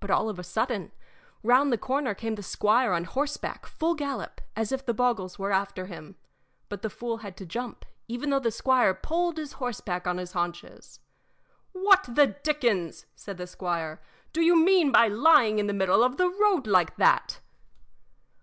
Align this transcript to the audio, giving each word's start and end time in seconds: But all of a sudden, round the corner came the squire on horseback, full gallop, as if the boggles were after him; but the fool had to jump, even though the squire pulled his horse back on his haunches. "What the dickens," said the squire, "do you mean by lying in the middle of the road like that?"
But 0.00 0.10
all 0.10 0.30
of 0.30 0.38
a 0.38 0.42
sudden, 0.42 0.90
round 1.42 1.70
the 1.70 1.76
corner 1.76 2.14
came 2.14 2.34
the 2.34 2.42
squire 2.42 2.92
on 2.94 3.04
horseback, 3.04 3.66
full 3.66 3.94
gallop, 3.94 4.40
as 4.56 4.72
if 4.72 4.86
the 4.86 4.94
boggles 4.94 5.38
were 5.38 5.52
after 5.52 5.84
him; 5.84 6.16
but 6.70 6.80
the 6.80 6.88
fool 6.88 7.18
had 7.18 7.36
to 7.36 7.44
jump, 7.44 7.84
even 8.08 8.30
though 8.30 8.38
the 8.40 8.50
squire 8.50 8.94
pulled 8.94 9.36
his 9.36 9.52
horse 9.60 9.82
back 9.82 10.06
on 10.06 10.16
his 10.16 10.32
haunches. 10.32 11.00
"What 11.72 12.06
the 12.08 12.28
dickens," 12.28 13.04
said 13.14 13.36
the 13.36 13.46
squire, 13.46 14.00
"do 14.32 14.40
you 14.40 14.56
mean 14.58 14.92
by 14.92 15.08
lying 15.08 15.58
in 15.58 15.66
the 15.66 15.74
middle 15.74 16.02
of 16.02 16.16
the 16.16 16.30
road 16.30 16.66
like 16.66 16.96
that?" 16.96 17.40